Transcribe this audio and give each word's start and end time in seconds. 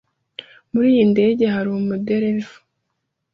Muri 0.71 0.87
iyi 0.93 1.03
ndege 1.13 1.43
hari 1.55 1.69
umuderevu? 1.71 2.55